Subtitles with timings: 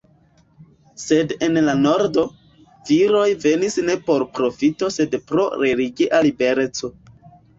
[1.01, 2.23] Sed en la nordo,
[2.87, 6.91] viroj venis ne por profito sed pro religia libereco.